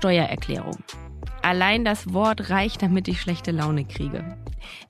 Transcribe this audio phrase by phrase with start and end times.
[0.00, 0.78] Steuererklärung.
[1.42, 4.38] Allein das Wort reicht, damit ich schlechte Laune kriege.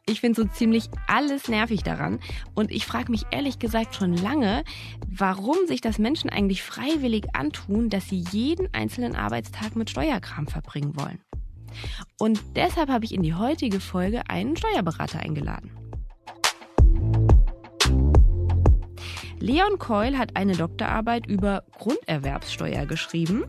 [0.06, 2.21] Ich finde so ziemlich alles nervig daran
[2.54, 4.62] und ich frage mich ehrlich gesagt schon lange,
[5.08, 10.94] warum sich das Menschen eigentlich freiwillig antun, dass sie jeden einzelnen Arbeitstag mit Steuerkram verbringen
[10.94, 11.19] wollen.
[12.21, 15.72] Und deshalb habe ich in die heutige Folge einen Steuerberater eingeladen.
[19.43, 23.45] Leon Keul hat eine Doktorarbeit über Grunderwerbssteuer geschrieben.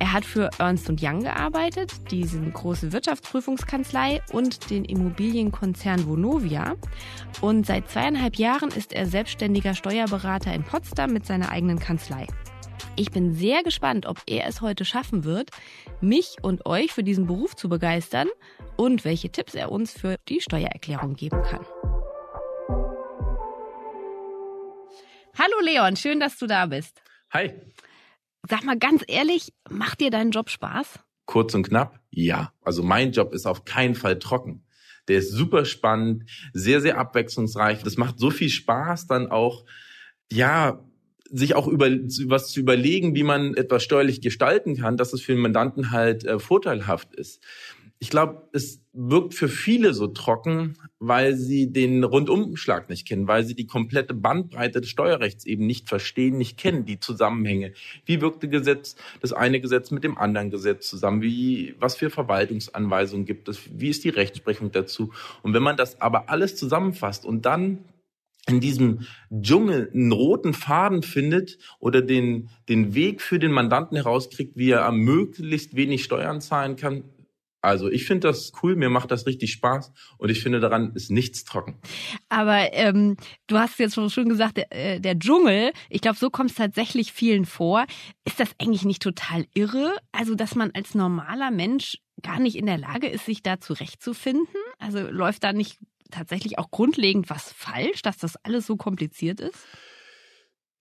[0.00, 6.74] Er hat für Ernst Young gearbeitet, diesen große Wirtschaftsprüfungskanzlei und den Immobilienkonzern Vonovia.
[7.40, 12.26] Und seit zweieinhalb Jahren ist er selbstständiger Steuerberater in Potsdam mit seiner eigenen Kanzlei.
[12.96, 15.50] Ich bin sehr gespannt, ob er es heute schaffen wird,
[16.00, 18.26] mich und euch für diesen Beruf zu begeistern
[18.76, 21.64] und welche Tipps er uns für die Steuererklärung geben kann.
[25.38, 27.02] Hallo Leon, schön, dass du da bist.
[27.30, 27.52] Hi.
[28.48, 30.98] Sag mal ganz ehrlich, macht dir dein Job Spaß?
[31.26, 32.52] Kurz und knapp, ja.
[32.62, 34.64] Also mein Job ist auf keinen Fall trocken.
[35.08, 37.82] Der ist super spannend, sehr, sehr abwechslungsreich.
[37.82, 39.64] Das macht so viel Spaß, dann auch,
[40.30, 40.84] ja,
[41.32, 45.32] sich auch über was zu überlegen, wie man etwas steuerlich gestalten kann, dass es für
[45.32, 47.40] den Mandanten halt äh, vorteilhaft ist
[48.02, 53.44] ich glaube, es wirkt für viele so trocken, weil sie den Rundumschlag nicht kennen, weil
[53.44, 57.74] sie die komplette Bandbreite des Steuerrechts eben nicht verstehen, nicht kennen, die Zusammenhänge.
[58.06, 61.20] Wie wirkt das Gesetz, das eine Gesetz mit dem anderen Gesetz zusammen?
[61.20, 63.60] Wie, was für Verwaltungsanweisungen gibt es?
[63.70, 65.12] Wie ist die Rechtsprechung dazu?
[65.42, 67.84] Und wenn man das aber alles zusammenfasst und dann
[68.48, 74.56] in diesem Dschungel einen roten Faden findet oder den, den Weg für den Mandanten herauskriegt,
[74.56, 77.04] wie er möglichst wenig Steuern zahlen kann,
[77.62, 81.10] also ich finde das cool, mir macht das richtig Spaß und ich finde daran ist
[81.10, 81.78] nichts trocken.
[82.28, 83.16] Aber ähm,
[83.46, 87.12] du hast jetzt schon gesagt, der, äh, der Dschungel, ich glaube, so kommt es tatsächlich
[87.12, 87.84] vielen vor.
[88.24, 89.94] Ist das eigentlich nicht total irre?
[90.12, 94.46] Also, dass man als normaler Mensch gar nicht in der Lage ist, sich da zurechtzufinden?
[94.78, 95.78] Also läuft da nicht
[96.10, 99.66] tatsächlich auch grundlegend was falsch, dass das alles so kompliziert ist?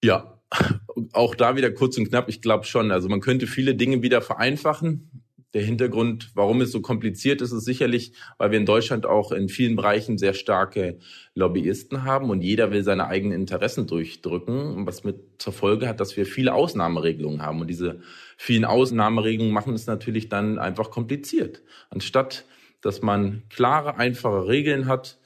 [0.02, 0.42] Ja,
[1.14, 2.92] auch da wieder kurz und knapp, ich glaube schon.
[2.92, 7.66] Also man könnte viele Dinge wieder vereinfachen der Hintergrund, warum es so kompliziert ist, ist
[7.66, 11.00] sicherlich, weil wir in Deutschland auch in vielen Bereichen sehr starke
[11.34, 16.18] Lobbyisten haben und jeder will seine eigenen Interessen durchdrücken, was mit zur Folge hat, dass
[16.18, 17.62] wir viele Ausnahmeregelungen haben.
[17.62, 18.02] Und diese
[18.38, 21.64] vielen Ausnahmeregelungen machen es natürlich dann einfach kompliziert.
[21.90, 22.46] Anstatt,
[22.82, 25.18] dass man klare, einfache Regeln hat,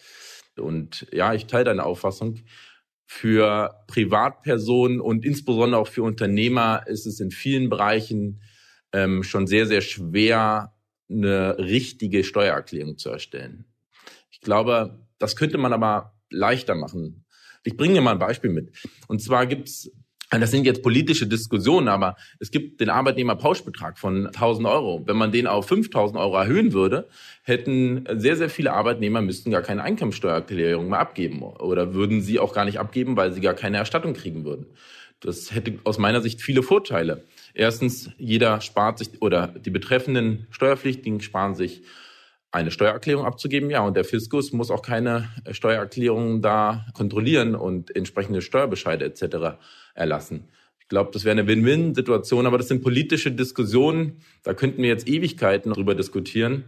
[0.56, 2.40] und ja, ich teile deine Auffassung,
[3.06, 8.42] für Privatpersonen und insbesondere auch für Unternehmer ist es in vielen Bereichen
[8.94, 10.74] ähm, schon sehr, sehr schwer,
[11.10, 13.66] eine richtige Steuererklärung zu erstellen.
[14.32, 17.26] Ich glaube, das könnte man aber leichter machen.
[17.64, 18.72] Ich bringe dir mal ein Beispiel mit.
[19.08, 19.92] Und zwar gibt's
[20.40, 25.04] das sind jetzt politische Diskussionen, aber es gibt den Arbeitnehmerpauschbetrag von 1000 Euro.
[25.06, 27.08] Wenn man den auf 5000 Euro erhöhen würde,
[27.44, 32.54] hätten sehr, sehr viele Arbeitnehmer müssten gar keine Einkommensteuererklärung mehr abgeben oder würden sie auch
[32.54, 34.66] gar nicht abgeben, weil sie gar keine Erstattung kriegen würden.
[35.20, 37.24] Das hätte aus meiner Sicht viele Vorteile.
[37.54, 41.84] Erstens, jeder spart sich oder die betreffenden Steuerpflichtigen sparen sich
[42.52, 48.42] eine Steuererklärung abzugeben, ja, und der Fiskus muss auch keine Steuererklärungen da kontrollieren und entsprechende
[48.42, 49.58] Steuerbescheide etc.
[49.96, 50.50] erlassen.
[50.80, 55.08] Ich glaube, das wäre eine Win-Win-Situation, aber das sind politische Diskussionen, da könnten wir jetzt
[55.08, 56.66] Ewigkeiten darüber diskutieren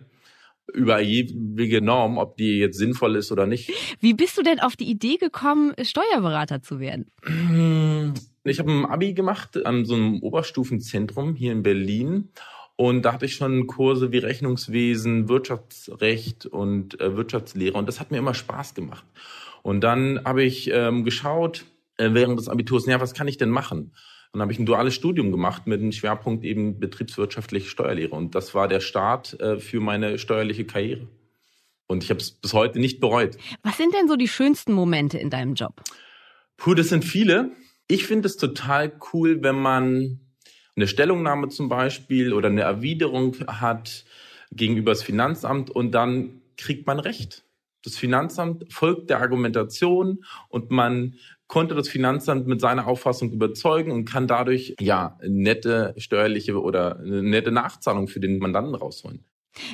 [0.74, 3.72] über jewige Norm, ob die jetzt sinnvoll ist oder nicht.
[4.00, 7.12] Wie bist du denn auf die Idee gekommen, Steuerberater zu werden?
[8.47, 12.29] Ich habe ein Abi gemacht an so einem Oberstufenzentrum hier in Berlin.
[12.75, 17.78] Und da hatte ich schon Kurse wie Rechnungswesen, Wirtschaftsrecht und äh, Wirtschaftslehre.
[17.78, 19.06] Und das hat mir immer Spaß gemacht.
[19.63, 21.66] Und dann habe ich ähm, geschaut
[21.97, 23.94] äh, während des Abiturs, ja, was kann ich denn machen?
[24.31, 28.13] Dann habe ich ein duales Studium gemacht mit einem Schwerpunkt eben betriebswirtschaftliche Steuerlehre.
[28.13, 31.07] Und das war der Start äh, für meine steuerliche Karriere.
[31.88, 33.38] Und ich habe es bis heute nicht bereut.
[33.63, 35.81] Was sind denn so die schönsten Momente in deinem Job?
[36.57, 37.51] Puh, das sind viele.
[37.87, 40.19] Ich finde es total cool, wenn man
[40.75, 44.05] eine Stellungnahme zum Beispiel oder eine Erwiderung hat
[44.51, 47.43] gegenüber das Finanzamt und dann kriegt man Recht.
[47.83, 51.15] Das Finanzamt folgt der Argumentation und man
[51.47, 57.51] konnte das Finanzamt mit seiner Auffassung überzeugen und kann dadurch ja nette steuerliche oder nette
[57.51, 59.23] Nachzahlung für den Mandanten rausholen.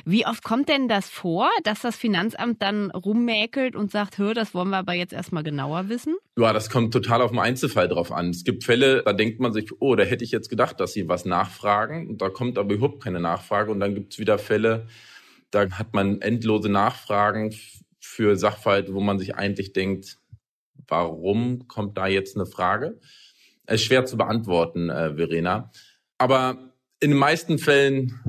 [0.05, 4.53] Wie oft kommt denn das vor, dass das Finanzamt dann rummäkelt und sagt, hör, das
[4.53, 6.15] wollen wir aber jetzt erstmal genauer wissen?
[6.37, 8.29] Ja, das kommt total auf den Einzelfall drauf an.
[8.29, 11.07] Es gibt Fälle, da denkt man sich, oh, da hätte ich jetzt gedacht, dass sie
[11.07, 12.07] was nachfragen.
[12.07, 13.71] Und da kommt aber überhaupt keine Nachfrage.
[13.71, 14.87] Und dann gibt es wieder Fälle,
[15.51, 17.53] da hat man endlose Nachfragen
[17.99, 20.17] für Sachverhalte, wo man sich eigentlich denkt,
[20.87, 22.99] warum kommt da jetzt eine Frage?
[23.65, 25.71] Es ist schwer zu beantworten, äh, Verena.
[26.17, 28.19] Aber in den meisten Fällen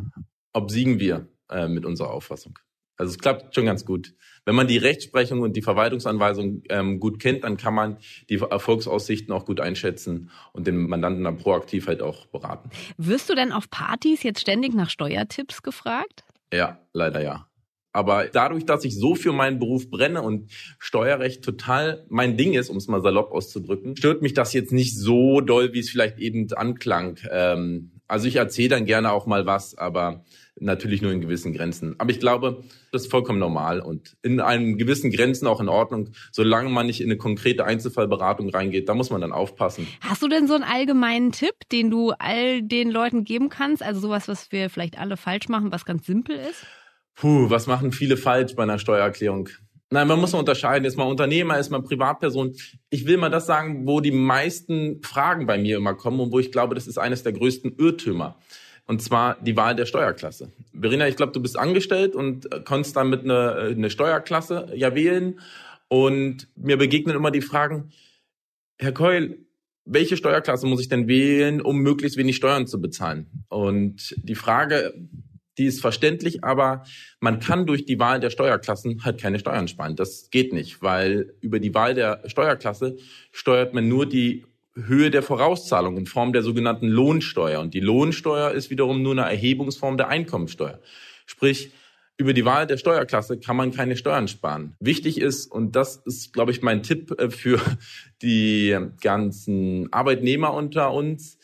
[0.53, 2.59] obsiegen wir äh, mit unserer Auffassung.
[2.97, 4.15] Also es klappt schon ganz gut.
[4.45, 9.33] Wenn man die Rechtsprechung und die Verwaltungsanweisung ähm, gut kennt, dann kann man die Erfolgsaussichten
[9.33, 12.71] auch gut einschätzen und den Mandanten dann proaktiv halt auch beraten.
[12.99, 16.25] Wirst du denn auf Partys jetzt ständig nach Steuertipps gefragt?
[16.53, 17.49] Ja, leider ja.
[17.93, 22.71] Aber dadurch, dass ich so für meinen Beruf brenne und Steuerrecht total mein Ding ist,
[22.71, 26.19] um es mal salopp auszudrücken, stört mich das jetzt nicht so doll, wie es vielleicht
[26.19, 27.19] eben anklang.
[27.31, 30.23] Ähm, also ich erzähle dann gerne auch mal was, aber
[30.61, 31.95] natürlich nur in gewissen Grenzen.
[31.99, 32.63] Aber ich glaube,
[32.93, 37.01] das ist vollkommen normal und in einen gewissen Grenzen auch in Ordnung, solange man nicht
[37.01, 39.89] in eine konkrete Einzelfallberatung reingeht, da muss man dann aufpassen.
[40.03, 43.83] Hast du denn so einen allgemeinen Tipp, den du all den Leuten geben kannst?
[43.83, 46.67] Also sowas, was wir vielleicht alle falsch machen, was ganz simpel ist?
[47.15, 49.49] Puh, was machen viele falsch bei einer Steuererklärung?
[49.93, 50.87] Nein, man muss unterscheiden.
[50.87, 52.55] Ist man Unternehmer, ist man Privatperson.
[52.89, 56.39] Ich will mal das sagen, wo die meisten Fragen bei mir immer kommen und wo
[56.39, 58.39] ich glaube, das ist eines der größten Irrtümer.
[58.87, 60.51] Und zwar die Wahl der Steuerklasse.
[60.73, 65.41] Verena, ich glaube, du bist angestellt und konntest damit eine, eine Steuerklasse ja wählen.
[65.89, 67.93] Und mir begegnen immer die Fragen,
[68.79, 69.45] Herr Keul,
[69.85, 73.45] welche Steuerklasse muss ich denn wählen, um möglichst wenig Steuern zu bezahlen?
[73.51, 74.95] Und die Frage,
[75.59, 76.85] die ist verständlich, aber
[77.21, 79.97] man kann durch die Wahl der Steuerklassen halt keine Steuern sparen.
[79.97, 82.97] Das geht nicht, weil über die Wahl der Steuerklasse
[83.33, 87.61] steuert man nur die Höhe der Vorauszahlung in Form der sogenannten Lohnsteuer.
[87.61, 90.81] Und die Lohnsteuer ist wiederum nur eine Erhebungsform der Einkommensteuer.
[91.27, 91.73] Sprich,
[92.17, 94.77] über die Wahl der Steuerklasse kann man keine Steuern sparen.
[94.81, 97.61] Wichtig ist, und das ist, glaube ich, mein Tipp äh, für
[98.23, 101.39] die ganzen Arbeitnehmer unter uns,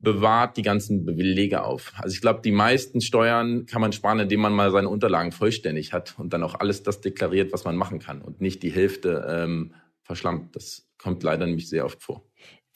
[0.00, 1.92] bewahrt die ganzen Belege auf.
[1.96, 5.92] Also ich glaube, die meisten Steuern kann man sparen, indem man mal seine Unterlagen vollständig
[5.92, 9.26] hat und dann auch alles das deklariert, was man machen kann und nicht die Hälfte
[9.28, 10.54] ähm, verschlammt.
[10.54, 12.24] Das kommt leider nämlich sehr oft vor.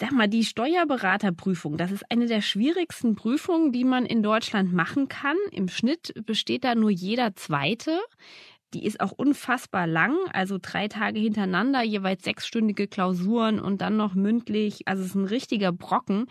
[0.01, 5.07] Sag mal, die Steuerberaterprüfung, das ist eine der schwierigsten Prüfungen, die man in Deutschland machen
[5.07, 5.37] kann.
[5.53, 8.01] Im Schnitt besteht da nur jeder zweite.
[8.75, 14.15] Die ist auch unfassbar lang, also drei Tage hintereinander, jeweils sechsstündige Klausuren und dann noch
[14.15, 14.83] mündlich.
[14.87, 16.27] Also es ist ein richtiger Brocken.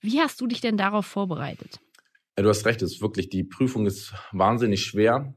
[0.00, 1.78] Wie hast du dich denn darauf vorbereitet?
[2.36, 5.34] Ja, du hast recht, es ist wirklich, die Prüfung ist wahnsinnig schwer.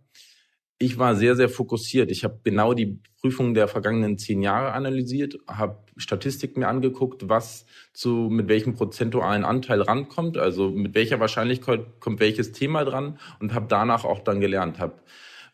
[0.79, 2.11] Ich war sehr, sehr fokussiert.
[2.11, 7.65] Ich habe genau die Prüfungen der vergangenen zehn Jahre analysiert, habe Statistiken mir angeguckt, was
[7.93, 13.53] zu mit welchem prozentualen Anteil rankommt, also mit welcher Wahrscheinlichkeit kommt welches Thema dran und
[13.53, 15.01] habe danach auch dann gelernt, habe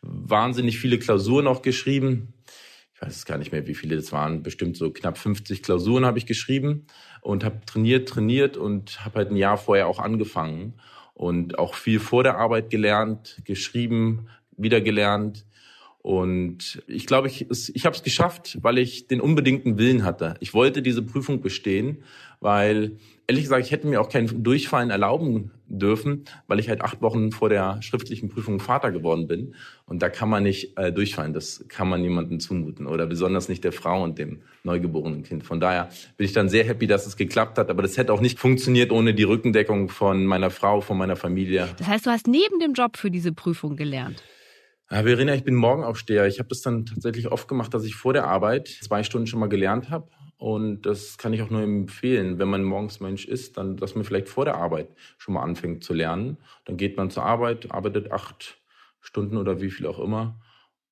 [0.04, 2.34] wahnsinnig viele Klausuren auch geschrieben.
[2.94, 4.42] Ich weiß gar nicht mehr, wie viele das waren.
[4.42, 6.86] Bestimmt so knapp 50 Klausuren habe ich geschrieben
[7.22, 10.74] und habe trainiert, trainiert und habe halt ein Jahr vorher auch angefangen
[11.14, 15.44] und auch viel vor der Arbeit gelernt, geschrieben, wieder gelernt.
[16.04, 20.34] Und ich glaube, ich, ich habe es geschafft, weil ich den unbedingten Willen hatte.
[20.40, 22.02] Ich wollte diese Prüfung bestehen,
[22.40, 27.00] weil ehrlich gesagt, ich hätte mir auch kein Durchfallen erlauben dürfen, weil ich halt acht
[27.00, 29.54] Wochen vor der schriftlichen Prüfung Vater geworden bin.
[29.86, 31.32] Und da kann man nicht äh, durchfallen.
[31.32, 32.86] Das kann man niemandem zumuten.
[32.86, 35.44] Oder besonders nicht der Frau und dem neugeborenen Kind.
[35.44, 37.70] Von daher bin ich dann sehr happy, dass es geklappt hat.
[37.70, 41.70] Aber das hätte auch nicht funktioniert ohne die Rückendeckung von meiner Frau, von meiner Familie.
[41.78, 44.22] Das heißt, du hast neben dem Job für diese Prüfung gelernt?
[44.90, 46.26] Ja, Verena, ich bin Morgenaufsteher.
[46.26, 49.40] Ich habe das dann tatsächlich oft gemacht, dass ich vor der Arbeit zwei Stunden schon
[49.40, 53.56] mal gelernt habe und das kann ich auch nur empfehlen, wenn man morgens Mensch ist,
[53.56, 56.36] dann, dass man vielleicht vor der Arbeit schon mal anfängt zu lernen.
[56.66, 58.60] Dann geht man zur Arbeit, arbeitet acht
[59.00, 60.40] Stunden oder wie viel auch immer.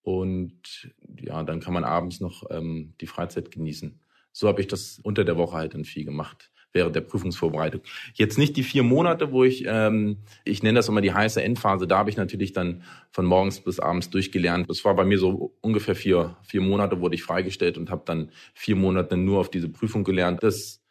[0.03, 4.01] Und ja, dann kann man abends noch ähm, die Freizeit genießen.
[4.33, 7.83] So habe ich das unter der Woche halt dann viel gemacht während der Prüfungsvorbereitung.
[8.15, 11.87] Jetzt nicht die vier Monate, wo ich, ähm, ich nenne das immer die heiße Endphase,
[11.87, 14.69] da habe ich natürlich dann von morgens bis abends durchgelernt.
[14.71, 18.31] Das war bei mir so ungefähr vier, vier Monate wurde ich freigestellt und habe dann
[18.55, 20.43] vier Monate nur auf diese Prüfung gelernt.
[20.43, 20.83] Das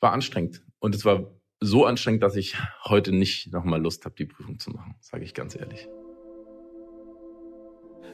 [0.00, 1.30] war anstrengend und es war
[1.60, 5.34] so anstrengend, dass ich heute nicht nochmal Lust habe, die Prüfung zu machen, sage ich
[5.34, 5.88] ganz ehrlich.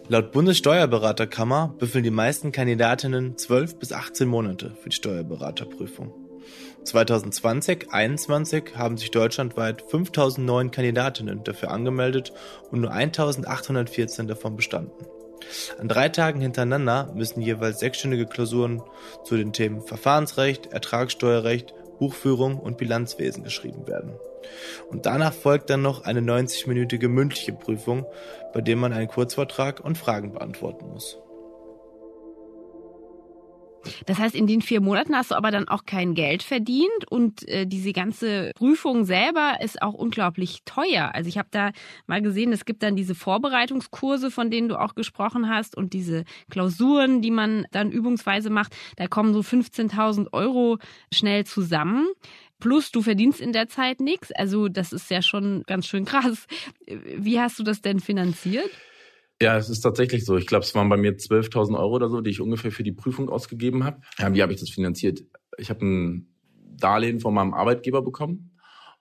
[0.08, 6.23] Laut Bundessteuerberaterkammer büffeln die meisten Kandidatinnen 12 bis 18 Monate für die Steuerberaterprüfung.
[6.84, 12.32] 2020/21 haben sich deutschlandweit 5009 Kandidatinnen dafür angemeldet
[12.70, 15.06] und nur 1814 davon bestanden.
[15.78, 18.82] An drei Tagen hintereinander müssen jeweils sechsstündige Klausuren
[19.24, 24.12] zu den Themen Verfahrensrecht, Ertragssteuerrecht, Buchführung und Bilanzwesen geschrieben werden.
[24.90, 28.06] Und danach folgt dann noch eine 90-minütige mündliche Prüfung,
[28.52, 31.18] bei der man einen Kurzvortrag und Fragen beantworten muss.
[34.06, 37.46] Das heißt, in den vier Monaten hast du aber dann auch kein Geld verdient und
[37.48, 41.10] äh, diese ganze Prüfung selber ist auch unglaublich teuer.
[41.14, 41.72] Also ich habe da
[42.06, 46.24] mal gesehen, es gibt dann diese Vorbereitungskurse, von denen du auch gesprochen hast und diese
[46.50, 48.74] Klausuren, die man dann übungsweise macht.
[48.96, 50.78] Da kommen so 15.000 Euro
[51.12, 52.08] schnell zusammen.
[52.60, 54.32] Plus du verdienst in der Zeit nichts.
[54.32, 56.46] Also das ist ja schon ganz schön krass.
[56.86, 58.70] Wie hast du das denn finanziert?
[59.42, 60.36] Ja, es ist tatsächlich so.
[60.36, 62.92] Ich glaube, es waren bei mir 12.000 Euro oder so, die ich ungefähr für die
[62.92, 64.00] Prüfung ausgegeben habe.
[64.18, 65.22] Ja, wie habe ich das finanziert?
[65.58, 66.34] Ich habe ein
[66.76, 68.52] Darlehen von meinem Arbeitgeber bekommen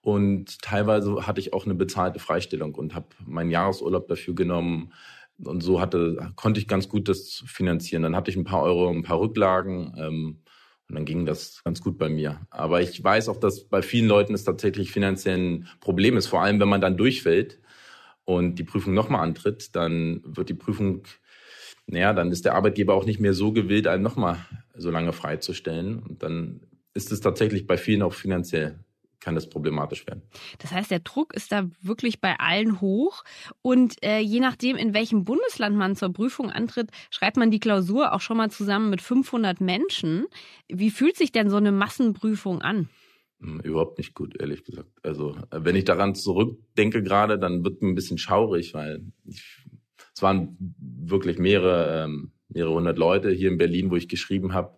[0.01, 4.91] und teilweise hatte ich auch eine bezahlte Freistellung und habe meinen Jahresurlaub dafür genommen.
[5.43, 8.03] Und so hatte, konnte ich ganz gut das finanzieren.
[8.03, 9.95] Dann hatte ich ein paar Euro, ein paar Rücklagen.
[9.97, 10.41] Ähm,
[10.89, 12.41] und dann ging das ganz gut bei mir.
[12.49, 16.27] Aber ich weiß auch, dass bei vielen Leuten es tatsächlich finanziell ein Problem ist.
[16.27, 17.61] Vor allem, wenn man dann durchfällt
[18.25, 21.03] und die Prüfung nochmal antritt, dann wird die Prüfung,
[21.87, 24.37] naja, dann ist der Arbeitgeber auch nicht mehr so gewillt, einen nochmal
[24.75, 25.99] so lange freizustellen.
[25.99, 26.61] Und dann
[26.93, 28.79] ist es tatsächlich bei vielen auch finanziell
[29.23, 30.21] kann das problematisch werden.
[30.59, 33.23] Das heißt, der Druck ist da wirklich bei allen hoch
[33.61, 38.11] und äh, je nachdem, in welchem Bundesland man zur Prüfung antritt, schreibt man die Klausur
[38.11, 40.25] auch schon mal zusammen mit 500 Menschen.
[40.67, 42.89] Wie fühlt sich denn so eine Massenprüfung an?
[43.43, 44.89] Hm, überhaupt nicht gut, ehrlich gesagt.
[45.03, 49.65] Also wenn ich daran zurückdenke gerade, dann wird mir ein bisschen schaurig, weil ich,
[50.15, 54.77] es waren wirklich mehrere, ähm, mehrere hundert Leute hier in Berlin, wo ich geschrieben habe,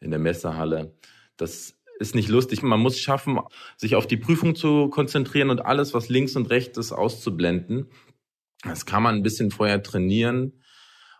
[0.00, 0.94] in der Messehalle.
[1.36, 2.62] Das ist nicht lustig.
[2.62, 3.40] Man muss schaffen,
[3.76, 7.88] sich auf die Prüfung zu konzentrieren und alles, was links und rechts ist, auszublenden.
[8.62, 10.60] Das kann man ein bisschen vorher trainieren.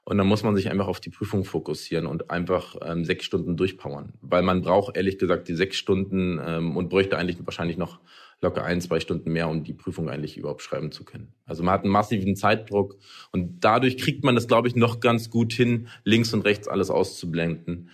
[0.04, 3.56] Und dann muss man sich einfach auf die Prüfung fokussieren und einfach ähm, sechs Stunden
[3.56, 4.12] durchpowern.
[4.20, 8.00] Weil man braucht ehrlich gesagt die sechs Stunden ähm, und bräuchte eigentlich wahrscheinlich noch
[8.42, 11.32] locker ein, zwei Stunden mehr, um die Prüfung eigentlich überhaupt schreiben zu können.
[11.46, 12.96] Also man hat einen massiven Zeitdruck
[13.32, 16.90] und dadurch kriegt man das, glaube ich, noch ganz gut hin, links und rechts alles
[16.90, 17.88] auszublenden.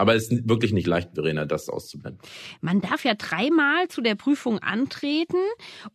[0.00, 2.22] Aber es ist wirklich nicht leicht, Verena, das auszublenden.
[2.62, 5.36] Man darf ja dreimal zu der Prüfung antreten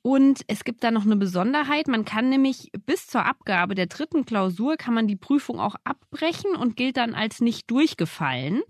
[0.03, 1.88] und es gibt da noch eine Besonderheit.
[1.88, 6.55] Man kann nämlich bis zur Abgabe der dritten Klausur kann man die Prüfung auch abbrechen
[6.55, 8.62] und gilt dann als nicht durchgefallen.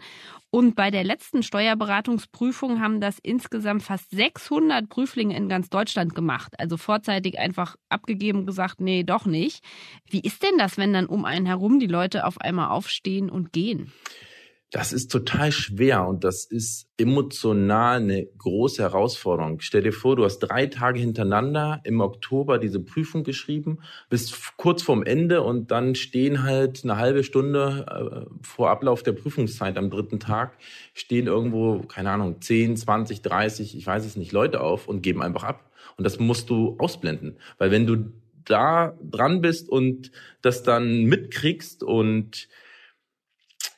[0.51, 6.53] Und bei der letzten Steuerberatungsprüfung haben das insgesamt fast 600 Prüflinge in ganz Deutschland gemacht.
[6.59, 9.65] Also vorzeitig einfach abgegeben gesagt, nee, doch nicht.
[10.09, 13.51] Wie ist denn das, wenn dann um einen herum die Leute auf einmal aufstehen und
[13.51, 13.91] gehen?
[14.75, 19.62] Das ist total schwer und das ist emotional eine große Herausforderung.
[19.62, 23.79] Stell dir vor, du hast drei Tage hintereinander im Oktober diese Prüfung geschrieben,
[24.10, 29.13] bist kurz vorm Ende und dann stehen halt eine halbe Stunde äh, vor Ablauf der
[29.13, 30.58] Prüfungszeit am dritten Tag,
[30.94, 35.22] stehen irgendwo, keine Ahnung, 10, 20, 30, ich weiß es nicht, Leute auf und geben
[35.22, 35.72] einfach ab.
[35.96, 37.38] Und das musst du ausblenden.
[37.60, 38.12] Weil wenn du
[38.44, 42.50] da dran bist und das dann mitkriegst und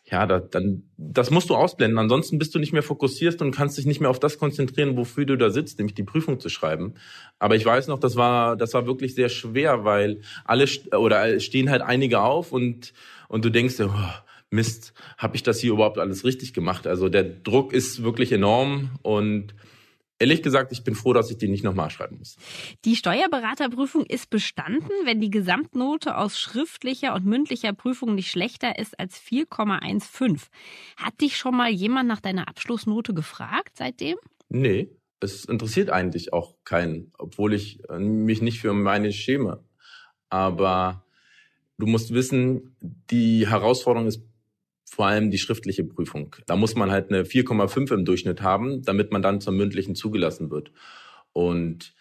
[0.10, 1.98] ja, da, dann, das musst du ausblenden.
[1.98, 5.26] Ansonsten bist du nicht mehr fokussiert und kannst dich nicht mehr auf das konzentrieren, wofür
[5.26, 6.94] du da sitzt, nämlich die Prüfung zu schreiben.
[7.40, 10.66] Aber ich weiß noch, das war, das war wirklich sehr schwer, weil alle
[10.98, 12.94] oder stehen halt einige auf und
[13.28, 13.92] und du denkst, oh,
[14.50, 16.88] Mist, habe ich das hier überhaupt alles richtig gemacht?
[16.88, 19.54] Also der Druck ist wirklich enorm und
[20.20, 22.38] Ehrlich gesagt, ich bin froh, dass ich die nicht nochmal schreiben muss.
[22.86, 29.00] Die Steuerberaterprüfung ist bestanden, wenn die Gesamtnote aus schriftlicher und mündlicher Prüfung nicht schlechter ist
[29.00, 30.48] als 4,15.
[30.98, 34.18] Hat dich schon mal jemand nach deiner Abschlussnote gefragt seitdem?
[34.50, 39.64] Nee, es interessiert eigentlich auch keinen, obwohl ich äh, mich nicht für meine schäme.
[40.30, 41.06] Aber
[41.78, 44.24] du musst wissen, die Herausforderung ist
[44.90, 46.36] vor allem die schriftliche Prüfung.
[46.46, 50.50] Da muss man halt eine 4,5 im Durchschnitt haben, damit man dann zur mündlichen zugelassen
[50.50, 50.72] wird.
[51.34, 51.94] Und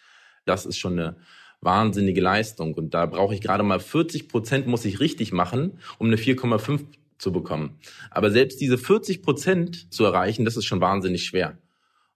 [0.44, 1.16] das ist schon eine
[1.60, 2.74] wahnsinnige Leistung.
[2.74, 6.84] Und da brauche ich gerade mal 40 Prozent muss ich richtig machen, um eine 4,5
[7.18, 7.78] zu bekommen.
[8.10, 11.58] Aber selbst diese 40 Prozent zu erreichen, das ist schon wahnsinnig schwer.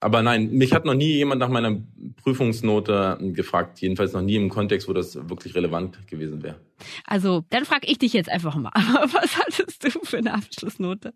[0.01, 1.77] Aber nein, mich hat noch nie jemand nach meiner
[2.23, 3.79] Prüfungsnote gefragt.
[3.81, 6.55] Jedenfalls noch nie im Kontext, wo das wirklich relevant gewesen wäre.
[7.05, 8.71] Also, dann frage ich dich jetzt einfach mal.
[8.75, 11.13] Was hattest du für eine Abschlussnote?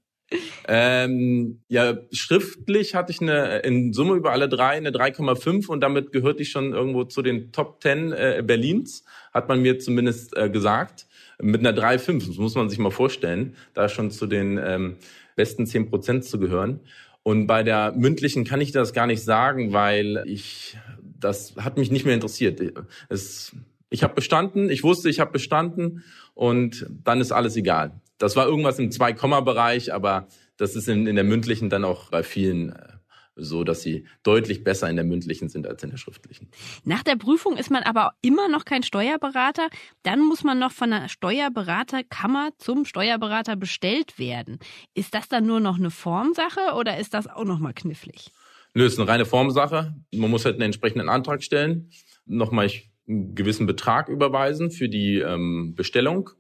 [0.68, 6.12] Ähm, ja, schriftlich hatte ich eine in Summe über alle drei eine 3,5 und damit
[6.12, 10.50] gehörte ich schon irgendwo zu den Top 10 äh, Berlins, hat man mir zumindest äh,
[10.50, 11.08] gesagt.
[11.42, 14.98] Mit einer 3,5, das muss man sich mal vorstellen, da schon zu den ähm,
[15.36, 16.80] besten 10 Prozent zu gehören.
[17.28, 20.78] Und bei der mündlichen kann ich das gar nicht sagen, weil ich
[21.20, 22.62] das hat mich nicht mehr interessiert.
[23.10, 23.52] Es,
[23.90, 26.04] ich habe bestanden, ich wusste, ich habe bestanden
[26.36, 28.00] und dann ist alles egal.
[28.20, 30.28] Das war irgendwas im Zwei-Komma-Bereich, aber
[30.58, 32.90] das ist in, in der mündlichen dann auch bei vielen äh,
[33.36, 36.50] so dass sie deutlich besser in der mündlichen sind als in der schriftlichen.
[36.84, 39.70] Nach der Prüfung ist man aber immer noch kein Steuerberater.
[40.04, 44.60] Dann muss man noch von der Steuerberaterkammer zum Steuerberater bestellt werden.
[44.94, 48.32] Ist das dann nur noch eine Formsache oder ist das auch noch mal knifflig?
[48.74, 49.96] Nö, ist eine reine Formsache.
[50.12, 51.90] Man muss halt einen entsprechenden Antrag stellen,
[52.26, 52.70] nochmal
[53.08, 56.32] einen gewissen Betrag überweisen für die ähm, Bestellung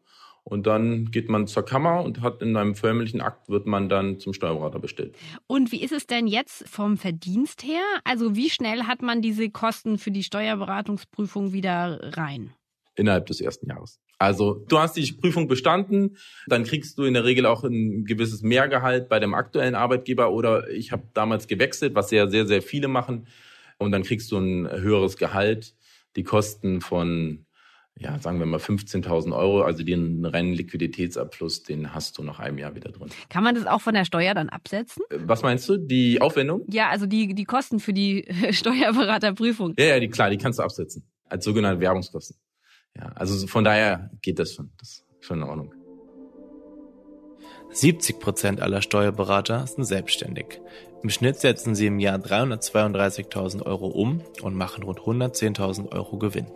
[0.48, 4.20] Und dann geht man zur Kammer und hat in einem förmlichen Akt wird man dann
[4.20, 5.16] zum Steuerberater bestellt.
[5.48, 7.82] Und wie ist es denn jetzt vom Verdienst her?
[8.04, 12.54] Also wie schnell hat man diese Kosten für die Steuerberatungsprüfung wieder rein?
[12.94, 14.00] Innerhalb des ersten Jahres.
[14.20, 18.44] Also du hast die Prüfung bestanden, dann kriegst du in der Regel auch ein gewisses
[18.44, 22.88] Mehrgehalt bei dem aktuellen Arbeitgeber oder ich habe damals gewechselt, was sehr, sehr, sehr viele
[22.88, 23.28] machen.
[23.78, 25.76] Und dann kriegst du ein höheres Gehalt.
[26.16, 27.46] Die Kosten von,
[27.98, 32.58] ja, sagen wir mal 15.000 Euro, also den reinen Liquiditätsabfluss, den hast du nach einem
[32.58, 33.10] Jahr wieder drin.
[33.30, 35.04] Kann man das auch von der Steuer dann absetzen?
[35.10, 35.78] Äh, was meinst du?
[35.78, 36.64] Die Aufwendung?
[36.68, 39.76] Ja, also die, die Kosten für die Steuerberaterprüfung.
[39.78, 41.08] Ja, ja, die, klar, die kannst du absetzen.
[41.30, 42.38] Als sogenannte Werbungskosten.
[42.98, 44.72] Ja, also von daher geht das schon.
[44.78, 45.74] Das ist schon in Ordnung.
[47.72, 50.62] 70 Prozent aller Steuerberater sind selbstständig.
[51.02, 56.48] Im Schnitt setzen sie im Jahr 332.000 Euro um und machen rund 110.000 Euro Gewinn.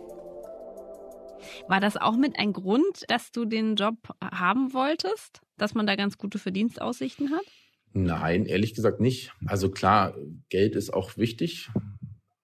[1.68, 5.40] War das auch mit ein Grund, dass du den Job haben wolltest?
[5.56, 7.44] Dass man da ganz gute Verdienstaussichten hat?
[7.92, 9.32] Nein, ehrlich gesagt nicht.
[9.46, 10.14] Also klar,
[10.48, 11.68] Geld ist auch wichtig.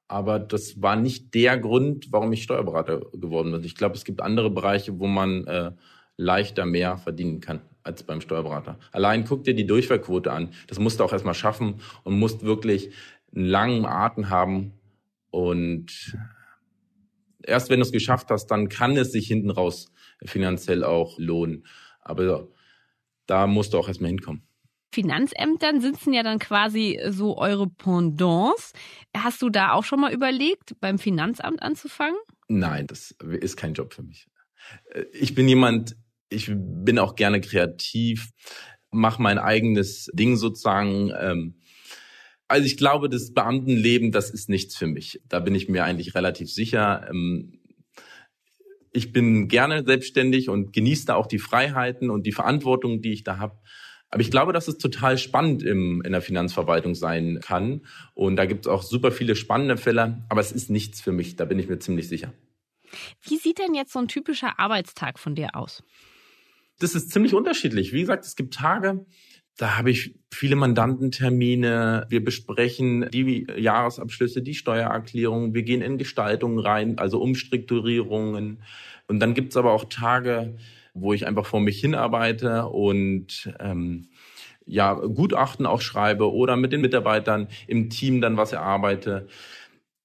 [0.08, 3.64] Aber das war nicht der Grund, warum ich Steuerberater geworden bin.
[3.64, 5.72] Ich glaube, es gibt andere Bereiche, wo man äh,
[6.16, 8.78] leichter mehr verdienen kann als beim Steuerberater.
[8.92, 10.50] Allein guck dir die Durchfallquote an.
[10.66, 12.90] Das musst du auch erstmal schaffen und musst wirklich
[13.34, 14.72] einen langen Atem haben.
[15.30, 16.16] Und
[17.46, 19.92] erst wenn du es geschafft hast, dann kann es sich hinten raus
[20.24, 21.66] finanziell auch lohnen.
[22.00, 22.48] Aber
[23.26, 24.46] da musst du auch erstmal hinkommen.
[24.92, 28.72] Finanzämtern sitzen ja dann quasi so eure Pendants.
[29.14, 32.16] Hast du da auch schon mal überlegt, beim Finanzamt anzufangen?
[32.48, 34.26] Nein, das ist kein Job für mich.
[34.92, 35.96] Äh, ich bin jemand,
[36.28, 38.30] ich bin auch gerne kreativ,
[38.90, 41.12] mache mein eigenes Ding sozusagen.
[41.18, 41.60] Ähm,
[42.48, 45.20] also ich glaube, das Beamtenleben, das ist nichts für mich.
[45.28, 47.06] Da bin ich mir eigentlich relativ sicher.
[47.10, 47.58] Ähm,
[48.92, 53.24] ich bin gerne selbstständig und genieße da auch die Freiheiten und die Verantwortung, die ich
[53.24, 53.58] da habe.
[54.08, 57.84] Aber ich glaube, dass es total spannend im, in der Finanzverwaltung sein kann.
[58.14, 60.24] Und da gibt es auch super viele spannende Fälle.
[60.28, 62.32] Aber es ist nichts für mich, da bin ich mir ziemlich sicher.
[63.22, 65.82] Wie sieht denn jetzt so ein typischer Arbeitstag von dir aus?
[66.78, 67.92] Das ist ziemlich unterschiedlich.
[67.92, 69.04] Wie gesagt, es gibt Tage,
[69.56, 72.06] da habe ich viele Mandantentermine.
[72.10, 75.54] Wir besprechen die Jahresabschlüsse, die Steuererklärungen.
[75.54, 78.62] Wir gehen in Gestaltungen rein, also Umstrukturierungen.
[79.08, 80.56] Und dann gibt es aber auch Tage,
[80.92, 84.08] wo ich einfach vor mich hinarbeite und ähm,
[84.66, 89.26] ja Gutachten auch schreibe oder mit den Mitarbeitern im Team dann was erarbeite.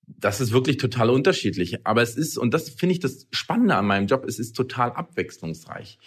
[0.07, 1.85] Das ist wirklich total unterschiedlich.
[1.85, 4.91] Aber es ist, und das finde ich das Spannende an meinem Job, es ist total
[4.91, 5.97] abwechslungsreich.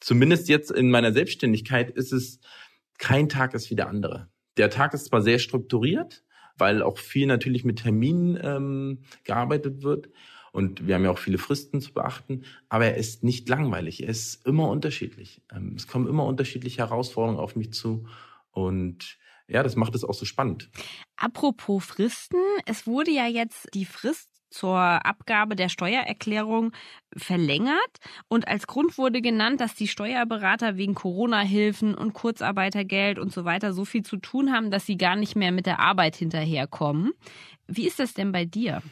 [0.00, 2.40] Zumindest jetzt in meiner Selbstständigkeit ist es,
[2.98, 4.28] kein Tag ist wie der andere.
[4.56, 6.24] Der Tag ist zwar sehr strukturiert,
[6.56, 10.08] weil auch viel natürlich mit Terminen ähm, gearbeitet wird.
[10.52, 14.02] Und wir haben ja auch viele Fristen zu beachten, aber er ist nicht langweilig.
[14.02, 15.42] Er ist immer unterschiedlich.
[15.54, 18.08] Ähm, es kommen immer unterschiedliche Herausforderungen auf mich zu.
[18.50, 20.70] Und ja, das macht es auch so spannend.
[21.16, 26.72] Apropos Fristen, es wurde ja jetzt die Frist zur Abgabe der Steuererklärung
[27.16, 27.78] verlängert
[28.28, 33.72] und als Grund wurde genannt, dass die Steuerberater wegen Corona-Hilfen und Kurzarbeitergeld und so weiter
[33.72, 37.12] so viel zu tun haben, dass sie gar nicht mehr mit der Arbeit hinterherkommen.
[37.66, 38.82] Wie ist das denn bei dir?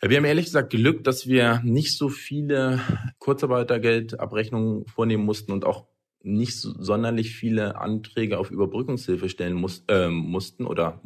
[0.00, 2.80] Ja, wir haben ehrlich gesagt Glück, dass wir nicht so viele
[3.18, 5.88] Kurzarbeitergeldabrechnungen vornehmen mussten und auch
[6.22, 11.02] nicht so sonderlich viele Anträge auf Überbrückungshilfe stellen muss, äh, mussten oder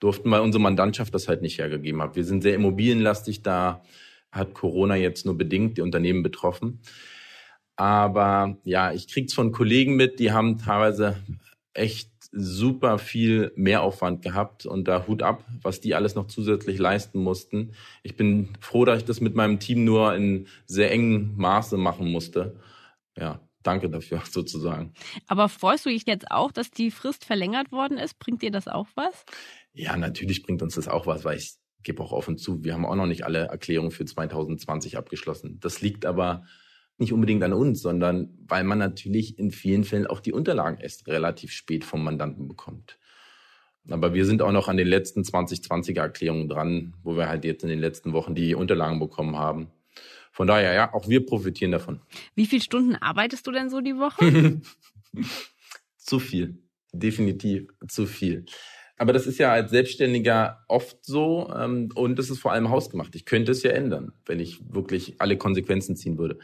[0.00, 2.16] durften, weil unsere Mandantschaft das halt nicht hergegeben hat.
[2.16, 3.82] Wir sind sehr immobilienlastig, da
[4.30, 6.80] hat Corona jetzt nur bedingt die Unternehmen betroffen.
[7.76, 11.16] Aber ja, ich krieg's von Kollegen mit, die haben teilweise
[11.74, 17.22] echt super viel Mehraufwand gehabt und da Hut ab, was die alles noch zusätzlich leisten
[17.22, 17.72] mussten.
[18.02, 22.10] Ich bin froh, dass ich das mit meinem Team nur in sehr engem Maße machen
[22.10, 22.56] musste.
[23.16, 24.92] Ja, danke dafür sozusagen.
[25.26, 28.18] Aber freust du dich jetzt auch, dass die Frist verlängert worden ist?
[28.18, 29.24] Bringt dir das auch was?
[29.76, 32.86] Ja, natürlich bringt uns das auch was, weil ich gebe auch offen zu, wir haben
[32.86, 35.60] auch noch nicht alle Erklärungen für 2020 abgeschlossen.
[35.60, 36.44] Das liegt aber
[36.96, 41.06] nicht unbedingt an uns, sondern weil man natürlich in vielen Fällen auch die Unterlagen erst
[41.08, 42.98] relativ spät vom Mandanten bekommt.
[43.90, 47.62] Aber wir sind auch noch an den letzten 2020er Erklärungen dran, wo wir halt jetzt
[47.62, 49.68] in den letzten Wochen die Unterlagen bekommen haben.
[50.32, 52.00] Von daher, ja, auch wir profitieren davon.
[52.34, 54.62] Wie viele Stunden arbeitest du denn so die Woche?
[55.98, 56.62] zu viel.
[56.92, 58.46] Definitiv zu viel.
[58.98, 63.14] Aber das ist ja als Selbstständiger oft so ähm, und es ist vor allem hausgemacht.
[63.14, 66.38] Ich könnte es ja ändern, wenn ich wirklich alle Konsequenzen ziehen würde.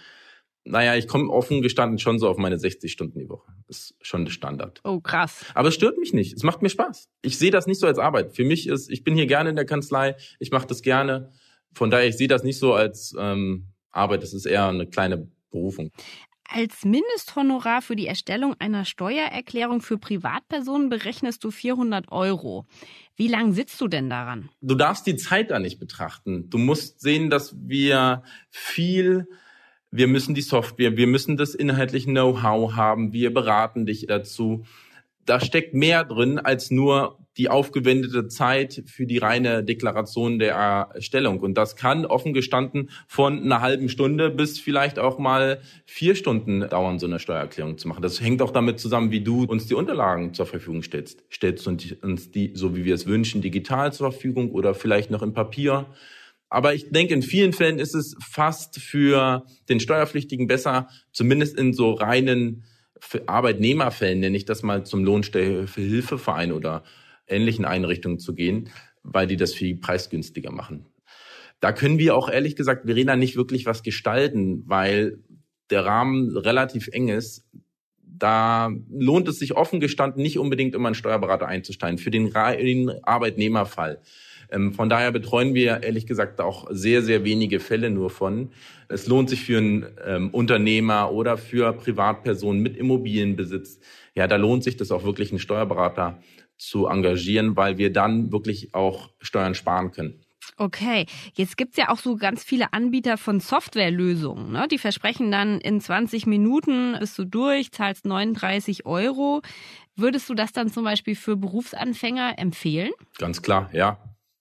[0.64, 3.52] Naja, ich komme offen gestanden schon so auf meine 60 Stunden die Woche.
[3.66, 4.80] Das ist schon der Standard.
[4.84, 5.44] Oh, krass.
[5.54, 6.34] Aber es stört mich nicht.
[6.34, 7.08] Es macht mir Spaß.
[7.22, 8.36] Ich sehe das nicht so als Arbeit.
[8.36, 11.32] Für mich ist, ich bin hier gerne in der Kanzlei, ich mache das gerne.
[11.72, 14.22] Von daher, ich sehe das nicht so als ähm, Arbeit.
[14.22, 15.90] Das ist eher eine kleine Berufung.
[16.54, 22.66] Als Mindesthonorar für die Erstellung einer Steuererklärung für Privatpersonen berechnest du 400 Euro.
[23.16, 24.50] Wie lange sitzt du denn daran?
[24.60, 26.50] Du darfst die Zeit da nicht betrachten.
[26.50, 29.26] Du musst sehen, dass wir viel
[29.92, 34.64] wir müssen die Software, wir müssen das inhaltliche Know-how haben, wir beraten dich dazu.
[35.26, 41.40] Da steckt mehr drin als nur die aufgewendete Zeit für die reine Deklaration der Erstellung.
[41.40, 46.60] Und das kann offen gestanden von einer halben Stunde bis vielleicht auch mal vier Stunden
[46.68, 48.02] dauern, so eine Steuererklärung zu machen.
[48.02, 51.24] Das hängt auch damit zusammen, wie du uns die Unterlagen zur Verfügung stellst.
[51.32, 51.70] Stellst du
[52.02, 55.86] uns die, so wie wir es wünschen, digital zur Verfügung oder vielleicht noch in Papier?
[56.50, 61.72] Aber ich denke, in vielen Fällen ist es fast für den Steuerpflichtigen besser, zumindest in
[61.72, 62.64] so reinen
[63.26, 66.84] Arbeitnehmerfällen, nenne ich das mal zum Lohnstellhilfeverein oder
[67.26, 68.70] ähnlichen Einrichtungen zu gehen,
[69.02, 70.86] weil die das viel preisgünstiger machen.
[71.60, 75.18] Da können wir auch ehrlich gesagt, Verena, nicht wirklich was gestalten, weil
[75.70, 77.44] der Rahmen relativ eng ist.
[78.02, 84.00] Da lohnt es sich offen gestanden nicht unbedingt immer einen Steuerberater einzusteigen für den, Arbeitnehmerfall.
[84.50, 88.50] Ähm, von daher betreuen wir ehrlich gesagt auch sehr, sehr wenige Fälle nur von.
[88.88, 93.80] Es lohnt sich für einen ähm, Unternehmer oder für Privatpersonen mit Immobilienbesitz.
[94.14, 96.18] Ja, da lohnt sich das auch wirklich, einen Steuerberater
[96.68, 100.24] zu engagieren, weil wir dann wirklich auch Steuern sparen können.
[100.56, 104.52] Okay, jetzt gibt's ja auch so ganz viele Anbieter von Softwarelösungen.
[104.52, 104.66] Ne?
[104.70, 109.42] Die versprechen dann, in 20 Minuten bist du durch, zahlst 39 Euro.
[109.96, 112.92] Würdest du das dann zum Beispiel für Berufsanfänger empfehlen?
[113.18, 113.98] Ganz klar, ja.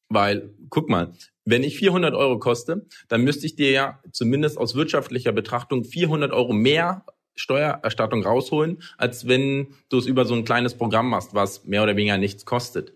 [0.10, 1.14] Weil, guck mal,
[1.46, 6.32] wenn ich 400 Euro koste, dann müsste ich dir ja zumindest aus wirtschaftlicher Betrachtung 400
[6.32, 11.65] Euro mehr Steuererstattung rausholen, als wenn du es über so ein kleines Programm machst, was
[11.65, 12.94] mehr oder weniger nichts kostet.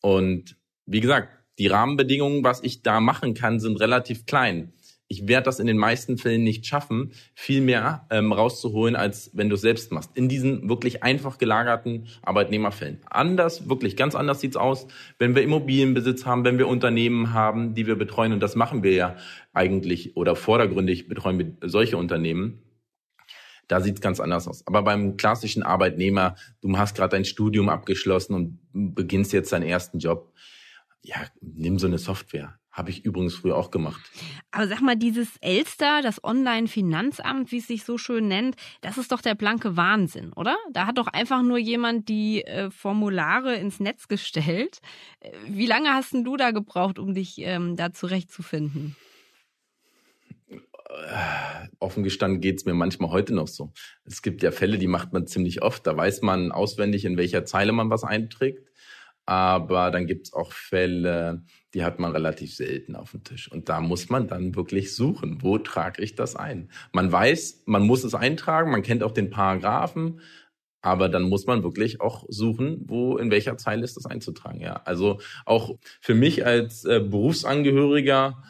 [0.00, 4.72] Und wie gesagt, die Rahmenbedingungen, was ich da machen kann, sind relativ klein.
[5.08, 9.48] Ich werde das in den meisten Fällen nicht schaffen, viel mehr ähm, rauszuholen, als wenn
[9.48, 10.10] du es selbst machst.
[10.16, 12.98] In diesen wirklich einfach gelagerten Arbeitnehmerfällen.
[13.08, 17.86] Anders, wirklich ganz anders sieht's aus, wenn wir Immobilienbesitz haben, wenn wir Unternehmen haben, die
[17.86, 18.32] wir betreuen.
[18.32, 19.16] Und das machen wir ja
[19.52, 22.65] eigentlich oder vordergründig betreuen wir solche Unternehmen
[23.68, 24.66] da sieht's ganz anders aus.
[24.66, 29.98] Aber beim klassischen Arbeitnehmer, du hast gerade dein Studium abgeschlossen und beginnst jetzt deinen ersten
[29.98, 30.32] Job.
[31.02, 32.58] Ja, nimm so eine Software.
[32.70, 34.02] Habe ich übrigens früher auch gemacht.
[34.50, 39.12] Aber sag mal, dieses Elster, das Online-Finanzamt, wie es sich so schön nennt, das ist
[39.12, 40.58] doch der blanke Wahnsinn, oder?
[40.72, 44.80] Da hat doch einfach nur jemand die äh, Formulare ins Netz gestellt.
[45.20, 48.94] Äh, wie lange hast denn du da gebraucht, um dich ähm, da zurechtzufinden?
[51.78, 53.72] Offen gestanden geht's mir manchmal heute noch so.
[54.04, 55.86] Es gibt ja Fälle, die macht man ziemlich oft.
[55.86, 58.70] Da weiß man auswendig, in welcher Zeile man was einträgt.
[59.24, 61.42] Aber dann gibt's auch Fälle,
[61.74, 63.50] die hat man relativ selten auf dem Tisch.
[63.50, 65.42] Und da muss man dann wirklich suchen.
[65.42, 66.70] Wo trage ich das ein?
[66.92, 70.20] Man weiß, man muss es eintragen, man kennt auch den Paragraphen,
[70.80, 74.60] aber dann muss man wirklich auch suchen, wo, in welcher Zeile ist das einzutragen.
[74.60, 78.40] Ja, also auch für mich als äh, Berufsangehöriger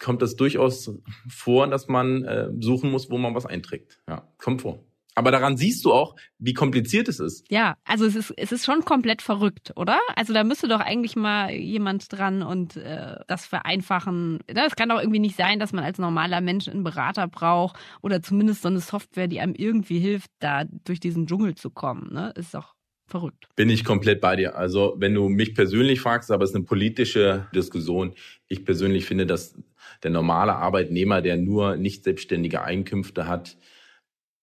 [0.00, 0.90] kommt es durchaus
[1.28, 4.00] vor, dass man äh, suchen muss, wo man was einträgt.
[4.08, 4.84] Ja, kommt vor.
[5.16, 7.44] Aber daran siehst du auch, wie kompliziert es ist.
[7.50, 9.98] Ja, also es ist, es ist schon komplett verrückt, oder?
[10.14, 14.38] Also da müsste doch eigentlich mal jemand dran und äh, das vereinfachen.
[14.50, 17.76] Ne, es kann doch irgendwie nicht sein, dass man als normaler Mensch einen Berater braucht
[18.02, 22.12] oder zumindest so eine Software, die einem irgendwie hilft, da durch diesen Dschungel zu kommen.
[22.12, 22.32] Ne?
[22.36, 22.74] Ist doch
[23.10, 23.48] verrückt.
[23.56, 24.56] Bin ich komplett bei dir.
[24.56, 28.14] Also wenn du mich persönlich fragst, aber es ist eine politische Diskussion.
[28.48, 29.54] Ich persönlich finde, dass
[30.02, 33.56] der normale Arbeitnehmer, der nur nicht selbstständige Einkünfte hat,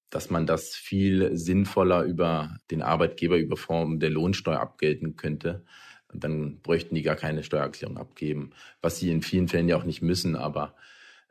[0.09, 5.65] dass man das viel sinnvoller über den Arbeitgeber über Form der Lohnsteuer abgelten könnte.
[6.13, 8.51] Dann bräuchten die gar keine Steuererklärung abgeben,
[8.81, 10.75] was sie in vielen Fällen ja auch nicht müssen, aber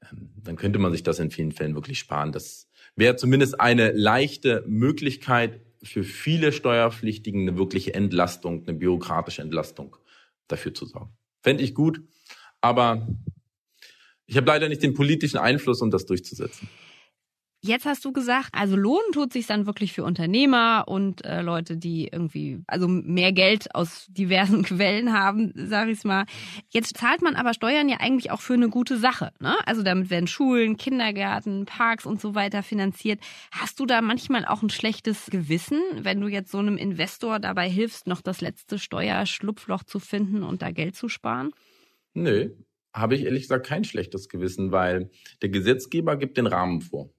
[0.03, 2.33] ähm, dann könnte man sich das in vielen Fällen wirklich sparen.
[2.33, 9.97] Das wäre zumindest eine leichte Möglichkeit für viele Steuerpflichtigen, eine wirkliche Entlastung, eine bürokratische Entlastung
[10.49, 11.17] dafür zu sorgen.
[11.43, 12.01] Fände ich gut,
[12.61, 13.07] aber
[14.27, 16.69] ich habe leider nicht den politischen Einfluss, um das durchzusetzen.
[17.67, 21.77] Jetzt hast du gesagt, also lohnen tut sich dann wirklich für Unternehmer und äh, Leute,
[21.77, 26.27] die irgendwie also mehr Geld aus diversen Quellen haben, sage ich mal.
[26.69, 29.33] Jetzt zahlt man aber Steuern ja eigentlich auch für eine gute Sache.
[29.41, 29.57] Ne?
[29.67, 33.19] Also damit werden Schulen, Kindergärten, Parks und so weiter finanziert.
[33.51, 37.69] Hast du da manchmal auch ein schlechtes Gewissen, wenn du jetzt so einem Investor dabei
[37.69, 41.51] hilfst, noch das letzte Steuerschlupfloch zu finden und da Geld zu sparen?
[42.15, 42.51] Nö,
[42.95, 45.11] habe ich ehrlich gesagt kein schlechtes Gewissen, weil
[45.43, 47.11] der Gesetzgeber gibt den Rahmen vor.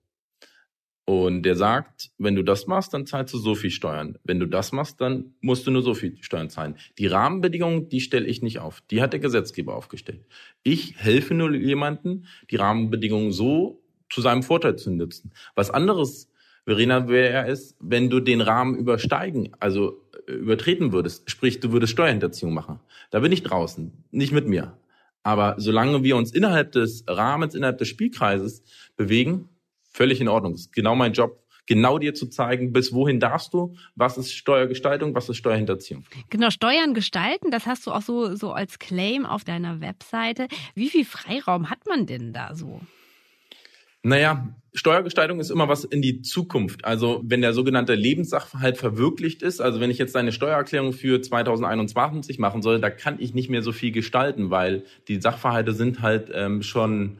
[1.09, 4.17] Und der sagt, wenn du das machst, dann zahlst du so viel Steuern.
[4.25, 6.75] Wenn du das machst, dann musst du nur so viel Steuern zahlen.
[6.97, 8.81] Die Rahmenbedingungen, die stelle ich nicht auf.
[8.91, 10.25] Die hat der Gesetzgeber aufgestellt.
[10.63, 15.31] Ich helfe nur jemanden, die Rahmenbedingungen so zu seinem Vorteil zu nutzen.
[15.55, 16.29] Was anderes
[16.65, 21.93] Verena, wäre es, wenn du den Rahmen übersteigen, also äh, übertreten würdest, sprich, du würdest
[21.93, 22.81] Steuerhinterziehung machen.
[23.11, 24.77] Da bin ich draußen, nicht mit mir.
[25.23, 28.63] Aber solange wir uns innerhalb des Rahmens, innerhalb des Spielkreises
[28.97, 29.47] bewegen,
[29.97, 30.53] völlig in Ordnung.
[30.53, 34.33] Das ist genau mein Job, genau dir zu zeigen, bis wohin darfst du, was ist
[34.33, 36.05] Steuergestaltung, was ist Steuerhinterziehung.
[36.29, 40.47] Genau, Steuern gestalten, das hast du auch so, so als Claim auf deiner Webseite.
[40.75, 42.79] Wie viel Freiraum hat man denn da so?
[44.03, 46.85] Naja, Steuergestaltung ist immer was in die Zukunft.
[46.85, 52.37] Also wenn der sogenannte Lebenssachverhalt verwirklicht ist, also wenn ich jetzt eine Steuererklärung für 2021
[52.37, 56.29] machen soll, da kann ich nicht mehr so viel gestalten, weil die Sachverhalte sind halt
[56.33, 57.17] ähm, schon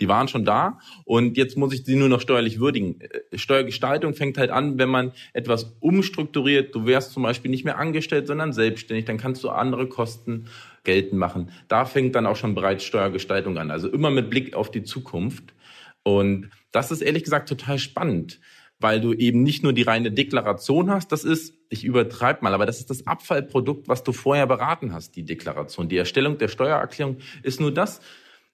[0.00, 3.00] die waren schon da und jetzt muss ich sie nur noch steuerlich würdigen.
[3.00, 6.74] Äh, Steuergestaltung fängt halt an, wenn man etwas umstrukturiert.
[6.74, 9.04] Du wärst zum Beispiel nicht mehr angestellt, sondern selbstständig.
[9.04, 10.46] Dann kannst du andere Kosten
[10.82, 11.50] geltend machen.
[11.68, 13.70] Da fängt dann auch schon bereits Steuergestaltung an.
[13.70, 15.54] Also immer mit Blick auf die Zukunft.
[16.02, 18.40] Und das ist ehrlich gesagt total spannend,
[18.78, 22.66] weil du eben nicht nur die reine Deklaration hast, das ist, ich übertreibe mal, aber
[22.66, 25.88] das ist das Abfallprodukt, was du vorher beraten hast, die Deklaration.
[25.88, 28.00] Die Erstellung der Steuererklärung ist nur das,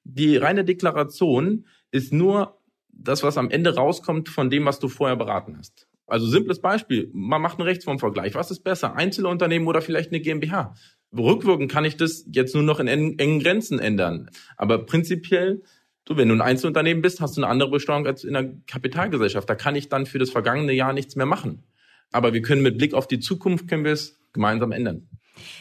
[0.04, 2.58] die reine Deklaration ist nur
[2.88, 5.86] das, was am Ende rauskommt von dem, was du vorher beraten hast.
[6.06, 8.34] Also simples Beispiel, man macht einen Rechtsformvergleich.
[8.34, 10.74] Was ist besser, Einzelunternehmen oder vielleicht eine GmbH?
[11.16, 14.30] Rückwirkend kann ich das jetzt nur noch in engen Grenzen ändern.
[14.56, 15.62] Aber prinzipiell
[16.10, 19.48] so, wenn du ein Einzelunternehmen bist, hast du eine andere Besteuerung als in einer Kapitalgesellschaft.
[19.48, 21.62] Da kann ich dann für das vergangene Jahr nichts mehr machen.
[22.10, 25.08] Aber wir können mit Blick auf die Zukunft können wir es gemeinsam ändern.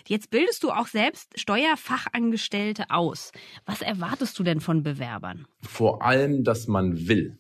[0.08, 3.32] Jetzt bildest du auch selbst Steuerfachangestellte aus.
[3.65, 5.46] Was erwartest du denn von Bewerbern?
[5.62, 7.38] Vor allem, dass man will.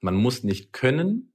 [0.00, 1.32] Man muss nicht können,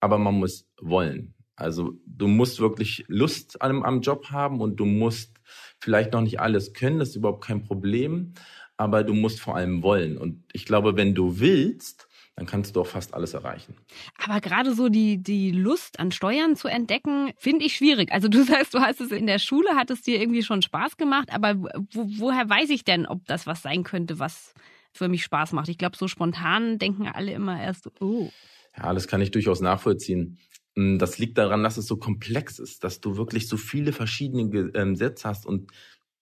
[0.00, 1.34] aber man muss wollen.
[1.56, 5.40] Also du musst wirklich Lust am, am Job haben und du musst
[5.78, 8.34] vielleicht noch nicht alles können, das ist überhaupt kein Problem
[8.80, 10.16] aber du musst vor allem wollen.
[10.16, 12.08] Und ich glaube, wenn du willst,
[12.40, 13.76] dann kannst du auch fast alles erreichen.
[14.16, 18.12] Aber gerade so die, die Lust an Steuern zu entdecken, finde ich schwierig.
[18.12, 20.96] Also du sagst, du hast es in der Schule, hat es dir irgendwie schon Spaß
[20.96, 21.56] gemacht, aber
[21.92, 24.54] wo, woher weiß ich denn, ob das was sein könnte, was
[24.90, 25.68] für mich Spaß macht?
[25.68, 28.30] Ich glaube, so spontan denken alle immer erst, oh.
[28.74, 30.38] Ja, das kann ich durchaus nachvollziehen.
[30.76, 34.70] Hm, das liegt daran, dass es so komplex ist, dass du wirklich so viele verschiedene
[34.72, 35.70] ähm, Sätze hast und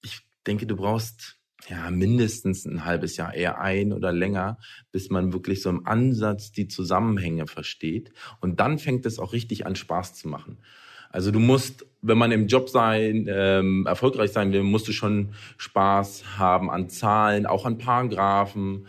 [0.03, 1.38] ich denke, du brauchst
[1.69, 4.59] ja, mindestens ein halbes Jahr, eher ein oder länger,
[4.93, 8.13] bis man wirklich so im Ansatz die Zusammenhänge versteht.
[8.41, 10.59] Und dann fängt es auch richtig an, Spaß zu machen.
[11.11, 15.35] Also du musst, wenn man im Job sein, ähm, erfolgreich sein will, musst du schon
[15.57, 18.87] Spaß haben an Zahlen, auch an Paragraphen.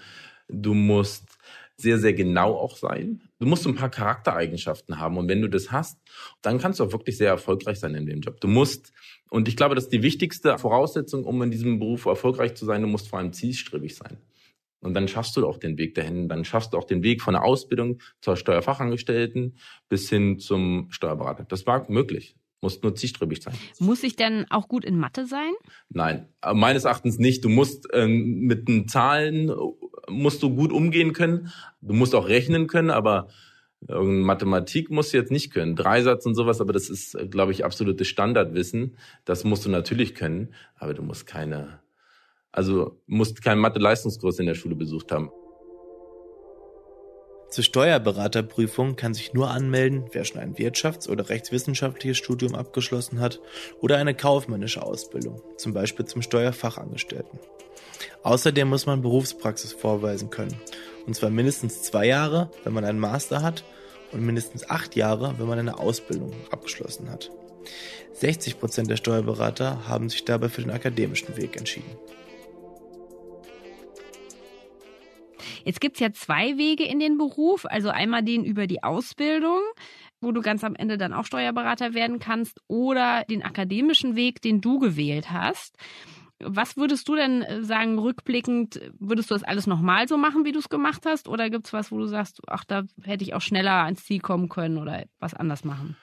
[0.48, 1.38] Du musst
[1.78, 3.22] sehr, sehr genau auch sein.
[3.40, 5.18] Du musst ein paar Charaktereigenschaften haben.
[5.18, 5.98] Und wenn du das hast,
[6.42, 8.42] dann kannst du auch wirklich sehr erfolgreich sein in dem Job.
[8.42, 8.92] Du musst
[9.30, 12.82] und ich glaube, das ist die wichtigste Voraussetzung, um in diesem Beruf erfolgreich zu sein.
[12.82, 14.18] Du musst vor allem zielstrebig sein.
[14.82, 16.30] Und dann schaffst du auch den Weg dahin.
[16.30, 21.44] Dann schaffst du auch den Weg von der Ausbildung zur Steuerfachangestellten bis hin zum Steuerberater.
[21.44, 22.36] Das war möglich.
[22.62, 23.54] Musst nur zielstrebig sein.
[23.80, 25.52] Muss ich denn auch gut in Mathe sein?
[25.90, 27.46] Nein, meines Erachtens nicht.
[27.46, 29.52] Du musst ähm, mit den Zahlen
[30.10, 31.52] musst du gut umgehen können.
[31.82, 33.30] Du musst auch rechnen können, aber
[33.88, 35.76] Mathematik musst du jetzt nicht können.
[35.76, 38.98] Dreisatz und sowas, aber das ist, glaube ich, absolutes Standardwissen.
[39.26, 41.80] Das musst du natürlich können, aber du musst keine,
[42.52, 45.32] also musst keinen Mathe-Leistungskurs in der Schule besucht haben.
[47.50, 53.40] Zur Steuerberaterprüfung kann sich nur anmelden, wer schon ein wirtschafts- oder rechtswissenschaftliches Studium abgeschlossen hat
[53.80, 57.40] oder eine kaufmännische Ausbildung, zum Beispiel zum Steuerfachangestellten.
[58.22, 60.56] Außerdem muss man Berufspraxis vorweisen können
[61.10, 63.64] und zwar mindestens zwei Jahre, wenn man einen Master hat
[64.12, 67.32] und mindestens acht Jahre, wenn man eine Ausbildung abgeschlossen hat.
[68.14, 71.90] 60 Prozent der Steuerberater haben sich dabei für den akademischen Weg entschieden.
[75.66, 77.66] Jetzt gibt es ja zwei Wege in den Beruf.
[77.66, 79.62] Also einmal den über die Ausbildung,
[80.22, 84.62] wo du ganz am Ende dann auch Steuerberater werden kannst, oder den akademischen Weg, den
[84.62, 85.76] du gewählt hast.
[86.42, 90.52] Was würdest du denn äh, sagen, rückblickend, würdest du das alles nochmal so machen, wie
[90.52, 91.28] du es gemacht hast?
[91.28, 94.20] Oder gibt es was, wo du sagst, ach, da hätte ich auch schneller ans Ziel
[94.20, 95.98] kommen können oder was anders machen?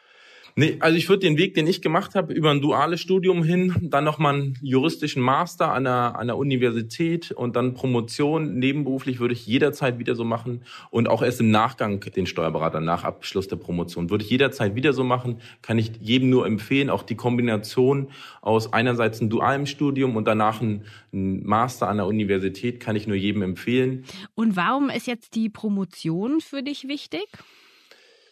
[0.58, 3.74] Nee, also ich würde den Weg, den ich gemacht habe, über ein duales Studium hin,
[3.90, 9.34] dann nochmal einen juristischen Master an der, an der Universität und dann Promotion nebenberuflich würde
[9.34, 13.56] ich jederzeit wieder so machen und auch erst im Nachgang den Steuerberater nach Abschluss der
[13.56, 18.08] Promotion würde ich jederzeit wieder so machen, kann ich jedem nur empfehlen, auch die Kombination
[18.40, 23.06] aus einerseits einem dualen Studium und danach ein, ein Master an der Universität kann ich
[23.06, 24.06] nur jedem empfehlen.
[24.34, 27.26] Und warum ist jetzt die Promotion für dich wichtig?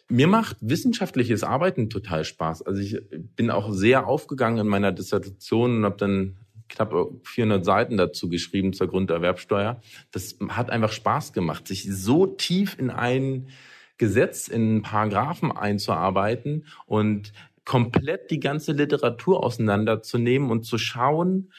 [0.09, 2.63] Mir macht wissenschaftliches Arbeiten total Spaß.
[2.63, 6.37] Also ich bin auch sehr aufgegangen in meiner Dissertation und habe dann
[6.69, 6.93] knapp
[7.25, 9.81] 400 Seiten dazu geschrieben zur Grunderwerbsteuer.
[10.11, 13.49] Das hat einfach Spaß gemacht, sich so tief in ein
[13.97, 17.33] Gesetz in Paragraphen einzuarbeiten und
[17.65, 21.53] komplett die ganze Literatur auseinanderzunehmen und zu schauen,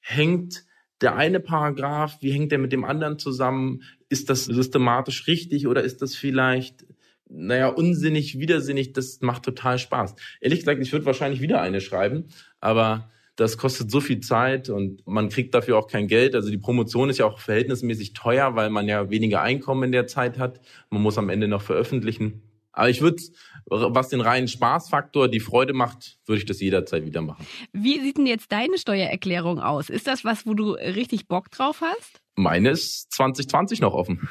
[0.00, 0.64] hängt
[1.00, 3.82] der eine Paragraph, wie hängt der mit dem anderen zusammen?
[4.08, 6.86] Ist das systematisch richtig oder ist das vielleicht,
[7.34, 8.92] naja, unsinnig, widersinnig?
[8.92, 10.14] Das macht total Spaß.
[10.40, 12.28] Ehrlich gesagt, ich würde wahrscheinlich wieder eine schreiben,
[12.60, 16.34] aber das kostet so viel Zeit und man kriegt dafür auch kein Geld.
[16.34, 20.06] Also die Promotion ist ja auch verhältnismäßig teuer, weil man ja weniger Einkommen in der
[20.06, 20.60] Zeit hat.
[20.90, 22.42] Man muss am Ende noch veröffentlichen.
[22.72, 23.22] Aber ich würde,
[23.66, 27.46] was den reinen Spaßfaktor, die Freude macht, würde ich das jederzeit wieder machen.
[27.72, 29.90] Wie sieht denn jetzt deine Steuererklärung aus?
[29.90, 32.21] Ist das was, wo du richtig Bock drauf hast?
[32.34, 34.28] Meine ist 2020 noch offen.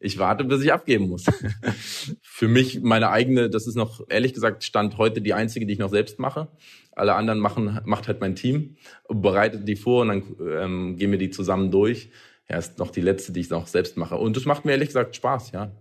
[0.00, 1.26] Ich warte, bis ich abgeben muss.
[2.22, 5.78] Für mich meine eigene, das ist noch ehrlich gesagt Stand heute die einzige, die ich
[5.78, 6.48] noch selbst mache.
[6.92, 8.76] Alle anderen machen, macht halt mein Team,
[9.08, 12.10] bereitet die vor und dann ähm, gehen wir die zusammen durch.
[12.48, 14.16] Ja, ist noch die letzte, die ich noch selbst mache.
[14.16, 15.72] Und das macht mir ehrlich gesagt Spaß, ja.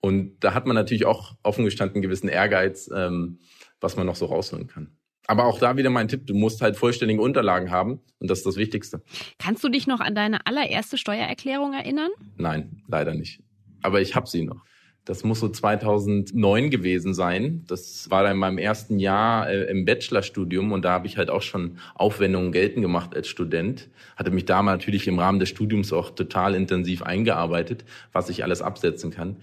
[0.00, 3.38] Und da hat man natürlich auch offen gestanden einen gewissen Ehrgeiz, ähm,
[3.80, 4.96] was man noch so rausholen kann.
[5.26, 8.46] Aber auch da wieder mein Tipp, du musst halt vollständige Unterlagen haben und das ist
[8.46, 9.02] das Wichtigste.
[9.38, 12.10] Kannst du dich noch an deine allererste Steuererklärung erinnern?
[12.36, 13.40] Nein, leider nicht.
[13.82, 14.64] Aber ich habe sie noch.
[15.04, 17.64] Das muss so 2009 gewesen sein.
[17.66, 21.28] Das war dann in meinem ersten Jahr äh, im Bachelorstudium und da habe ich halt
[21.28, 23.90] auch schon Aufwendungen geltend gemacht als Student.
[24.16, 28.62] Hatte mich da natürlich im Rahmen des Studiums auch total intensiv eingearbeitet, was ich alles
[28.62, 29.38] absetzen kann.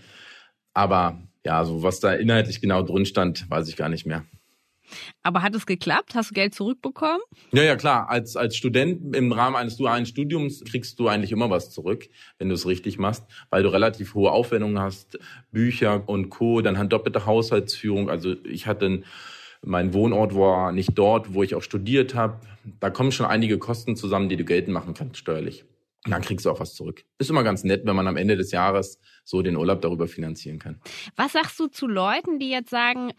[0.74, 4.24] Aber ja, so was da inhaltlich genau drin stand, weiß ich gar nicht mehr.
[5.24, 6.16] Aber hat es geklappt?
[6.16, 7.22] Hast du Geld zurückbekommen?
[7.52, 8.10] Ja, ja, klar.
[8.10, 12.50] Als, als Student im Rahmen eines dualen Studiums kriegst du eigentlich immer was zurück, wenn
[12.50, 15.20] du es richtig machst, weil du relativ hohe Aufwendungen hast,
[15.52, 18.10] Bücher und Co., dann halt doppelte Haushaltsführung.
[18.10, 19.04] Also ich hatte
[19.62, 22.40] mein Wohnort war nicht dort, wo ich auch studiert habe.
[22.80, 25.66] Da kommen schon einige Kosten zusammen, die du geltend machen kannst steuerlich.
[26.06, 27.04] Und dann kriegst du auch was zurück.
[27.18, 30.58] Ist immer ganz nett, wenn man am Ende des Jahres so den Urlaub darüber finanzieren
[30.58, 30.80] kann.
[31.18, 33.12] Was sagst du zu Leuten, die jetzt sagen,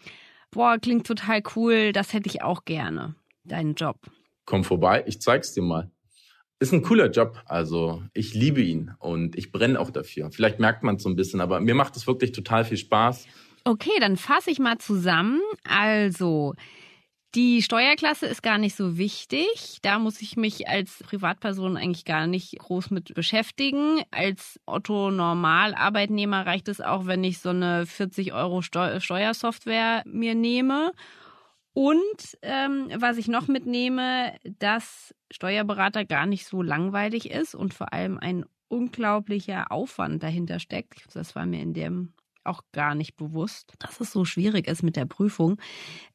[0.50, 3.96] boah, klingt total cool, das hätte ich auch gerne, deinen Job?
[4.44, 5.90] Komm vorbei, ich zeig's dir mal.
[6.58, 10.30] Ist ein cooler Job, also ich liebe ihn und ich brenne auch dafür.
[10.30, 13.26] Vielleicht merkt man es so ein bisschen, aber mir macht es wirklich total viel Spaß.
[13.64, 15.40] Okay, dann fasse ich mal zusammen.
[15.64, 16.54] Also,
[17.34, 19.78] die Steuerklasse ist gar nicht so wichtig.
[19.82, 24.02] Da muss ich mich als Privatperson eigentlich gar nicht groß mit beschäftigen.
[24.10, 30.92] Als Otto Normal-Arbeitnehmer reicht es auch, wenn ich so eine 40 Euro Steuersoftware mir nehme.
[31.72, 37.92] Und ähm, was ich noch mitnehme, dass Steuerberater gar nicht so langweilig ist und vor
[37.92, 41.04] allem ein unglaublicher Aufwand dahinter steckt.
[41.14, 42.12] Das war mir in dem
[42.50, 45.58] auch gar nicht bewusst, dass es so schwierig ist mit der Prüfung.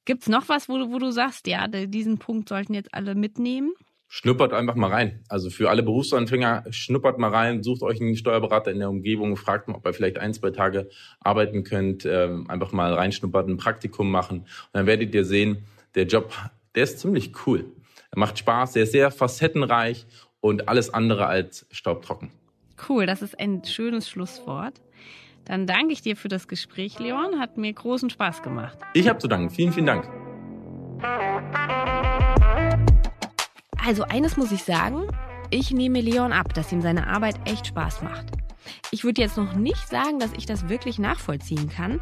[0.06, 3.16] Gibt es noch was, wo du, wo du sagst, ja, diesen Punkt sollten jetzt alle
[3.16, 3.74] mitnehmen?
[4.08, 5.24] Schnuppert einfach mal rein.
[5.30, 9.68] Also für alle Berufsanfänger, schnuppert mal rein, sucht euch einen Steuerberater in der Umgebung, fragt
[9.68, 14.12] mal, ob ihr vielleicht ein, zwei Tage arbeiten könnt, ähm, einfach mal reinschnuppert, ein Praktikum
[14.12, 14.42] machen.
[14.42, 16.32] Und dann werdet ihr sehen, der Job,
[16.76, 17.66] der ist ziemlich cool.
[18.12, 20.06] Er macht Spaß, der ist sehr facettenreich
[20.40, 22.32] und alles andere als staubtrocken.
[22.88, 24.82] Cool, das ist ein schönes Schlusswort.
[25.46, 27.40] Dann danke ich dir für das Gespräch, Leon.
[27.40, 28.78] Hat mir großen Spaß gemacht.
[28.94, 29.50] Ich habe zu danken.
[29.50, 30.10] Vielen, vielen Dank.
[33.86, 35.08] Also eines muss ich sagen,
[35.52, 38.26] ich nehme Leon ab, dass ihm seine Arbeit echt Spaß macht.
[38.92, 42.00] Ich würde jetzt noch nicht sagen, dass ich das wirklich nachvollziehen kann,